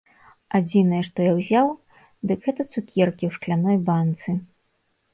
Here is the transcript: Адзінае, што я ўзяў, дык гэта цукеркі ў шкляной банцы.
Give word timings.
Адзінае, 0.59 1.01
што 1.09 1.27
я 1.27 1.33
ўзяў, 1.41 1.67
дык 2.27 2.39
гэта 2.49 2.61
цукеркі 2.73 3.23
ў 3.27 3.31
шкляной 3.39 3.77
банцы. 3.91 4.31